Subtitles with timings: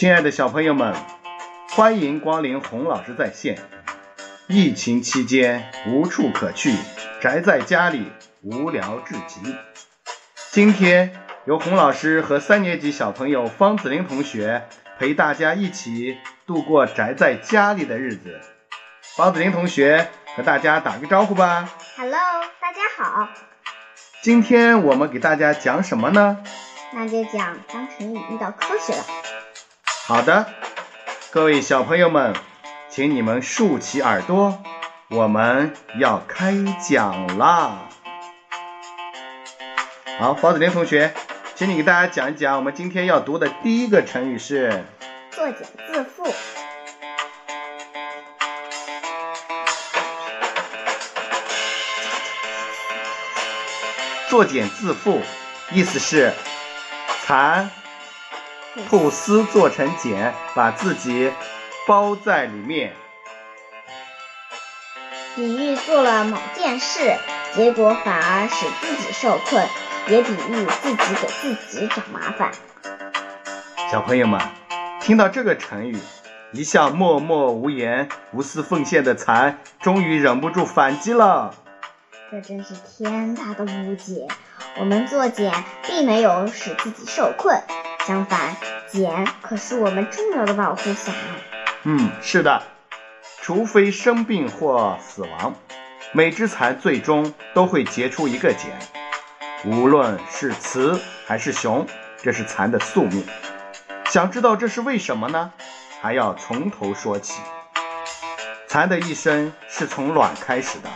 [0.00, 0.94] 亲爱的小朋友们，
[1.72, 3.58] 欢迎光临洪老师在线。
[4.46, 6.74] 疫情期间无处可去，
[7.20, 9.54] 宅在家里无聊至极。
[10.52, 11.12] 今天
[11.44, 14.66] 由洪老师和三年级小朋友方子林同学
[14.98, 18.40] 陪大家一起度过宅在家里的日子。
[19.02, 21.68] 方子林同学和大家打个招呼吧。
[21.98, 22.18] Hello，
[22.58, 23.28] 大家好。
[24.22, 26.38] 今天我们给大家讲什么呢？
[26.94, 29.04] 那就讲当成语遇到科学了。
[30.10, 30.44] 好的，
[31.30, 32.34] 各位小朋友们，
[32.88, 34.60] 请你们竖起耳朵，
[35.06, 37.88] 我们要开讲啦！
[40.18, 41.14] 好，包子林同学，
[41.54, 44.84] 请你给大家讲一讲我们今天要读的第一个成语是
[45.30, 46.34] 作茧自缚。
[54.28, 55.20] 作茧自缚，
[55.70, 56.32] 意思是
[57.22, 57.70] 蚕
[58.88, 61.32] 吐丝做成茧，把自己
[61.86, 62.92] 包在里面。
[65.34, 67.16] 比喻做了某件事，
[67.54, 69.66] 结果反而使自己受困，
[70.08, 72.52] 也比喻自己给自己找麻烦。
[73.90, 74.40] 小朋友们，
[75.00, 75.98] 听到这个成语，
[76.52, 81.54] 一向默默无言、无私奉献的蚕，终于忍不住反击了。
[82.30, 84.28] 这真是天大的误解！
[84.78, 87.60] 我们做茧并没有使自己受困，
[88.10, 88.56] 相反，
[88.88, 91.14] 茧可是我们重要的保护伞。
[91.84, 92.60] 嗯，是的，
[93.40, 95.54] 除非生病或死亡，
[96.10, 98.76] 每只蚕最终都会结出一个茧。
[99.64, 101.86] 无论是雌还是雄，
[102.20, 103.24] 这是蚕的宿命。
[104.06, 105.52] 想知道这是为什么呢？
[106.02, 107.40] 还要从头说起。
[108.66, 110.88] 蚕的一生是从卵开始的。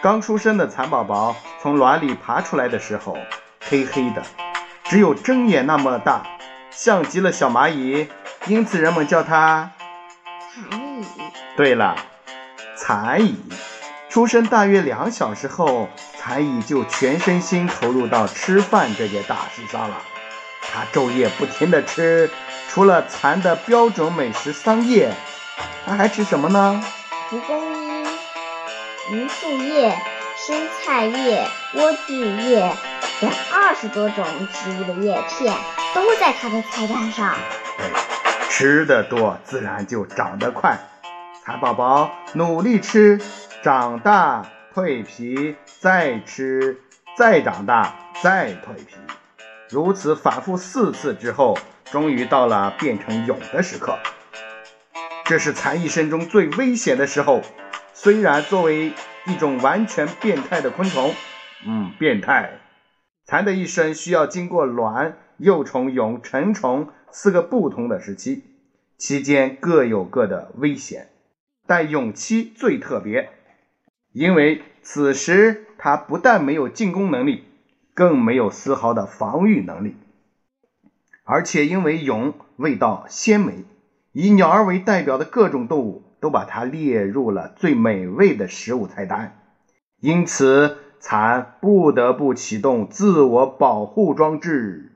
[0.00, 3.18] 刚出生的蚕宝宝从卵里爬出来的时候，
[3.68, 4.22] 黑黑的，
[4.92, 6.22] 只有针眼那么大，
[6.70, 8.08] 像极了小蚂蚁，
[8.44, 9.70] 因此人们叫它
[10.52, 11.06] 蚕蚁。
[11.56, 11.96] 对了，
[12.76, 13.42] 蚕蚁。
[14.10, 15.88] 出生大约两小时后，
[16.18, 19.96] 蚕蚁就全身心投入到吃饭这件大事上了。
[20.60, 22.30] 它昼夜不停地吃，
[22.68, 25.10] 除了蚕的标准美食桑叶，
[25.86, 26.84] 它还吃什么呢？
[27.30, 28.04] 蒲公英。
[29.10, 29.96] 榆树叶、
[30.36, 32.70] 生菜叶、莴苣叶
[33.22, 35.54] 等二十多种植物的叶片
[35.94, 37.36] 都在它的菜单上。
[37.78, 37.86] 对，
[38.50, 40.76] 吃的多，自然就长得快。
[41.44, 43.20] 蚕宝宝努力吃，
[43.62, 44.44] 长大
[44.74, 46.80] 蜕皮，再吃，
[47.16, 48.96] 再长大，再蜕皮，
[49.70, 51.56] 如此反复四次之后，
[51.92, 53.96] 终于到了变成蛹的时刻。
[55.24, 57.40] 这是蚕一生中最危险的时候。
[57.94, 58.92] 虽然作为
[59.26, 61.14] 一种完全变态的昆虫，
[61.64, 62.58] 嗯，变态，
[63.32, 68.42] 蝉的一生需要经过卵、幼虫、蛹、成虫四个不同的时期，
[68.98, 71.08] 期间各有各的危险。
[71.66, 73.30] 但蛹期最特别，
[74.12, 77.44] 因为此时它不但没有进攻能力，
[77.94, 79.96] 更没有丝毫的防御能力，
[81.24, 83.64] 而且因为蛹味道鲜美，
[84.12, 86.02] 以鸟儿为代表的各种动物。
[86.20, 89.40] 都把它列入了最美味的食物菜单，
[90.00, 94.92] 因此蚕不得不启动自我保护装置，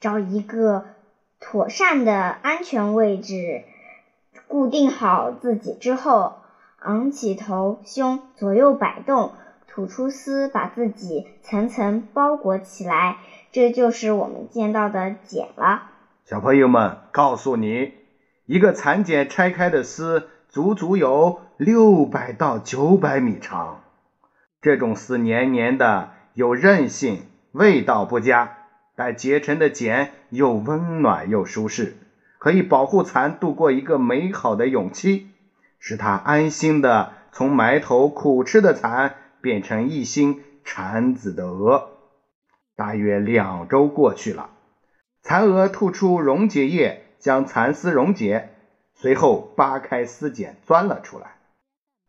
[0.00, 0.84] 找一个
[1.40, 3.64] 妥善的安全位置，
[4.46, 6.34] 固定好自己之后，
[6.78, 9.32] 昂起头胸，左右摆动，
[9.66, 13.16] 吐出丝，把自己层层包裹起来，
[13.50, 15.90] 这就是我们见到的茧了。
[16.24, 17.94] 小朋友们，告诉你。
[18.46, 23.80] 一个蚕茧拆开的丝足足有六百到九百米长，
[24.60, 27.22] 这种丝黏黏的，有韧性，
[27.52, 28.56] 味道不佳，
[28.96, 31.96] 但结成的茧又温暖又舒适，
[32.38, 35.28] 可以保护蚕度过一个美好的蛹期，
[35.78, 41.90] 使它安心的从埋头苦吃的蚕变成一心产子的蛾。
[42.76, 44.50] 大约两周过去了，
[45.22, 47.04] 蚕蛾吐出溶解液。
[47.20, 48.48] 将蚕丝溶解，
[48.94, 51.32] 随后扒开丝茧，钻了出来。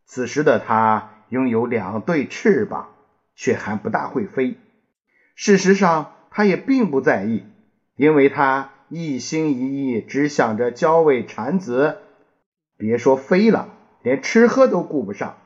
[0.06, 2.90] 此时的它拥有两对翅膀，
[3.36, 4.58] 却还不大会飞。
[5.34, 7.46] 事实上，它也并不在意，
[7.96, 12.00] 因为它一心一意只想着教喂产子，
[12.78, 13.70] 别说飞了，
[14.04, 15.38] 连吃喝都顾不上。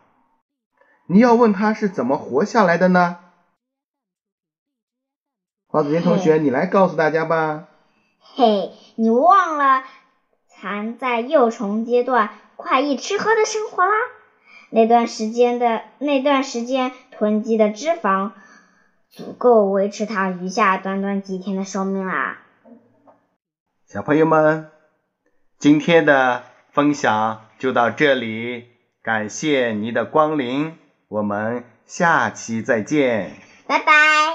[1.06, 3.20] 你要问它是怎么活下来的呢？
[5.68, 7.68] 黄子林同学，你来告诉大家吧。
[8.20, 9.84] 嘿，你忘了
[10.48, 13.94] 蚕在幼虫阶段快意吃喝的生活啦？
[14.76, 18.32] 那段时间的那段时间囤积的脂肪
[19.10, 22.42] 足够维持它余下短短几天的生命啦。
[23.86, 24.68] 小朋友们
[25.58, 26.44] 今天的
[26.74, 28.66] 分享就到这里
[29.02, 30.74] 感谢您的光临
[31.08, 33.32] 我们下期再见。
[33.68, 34.35] 拜拜。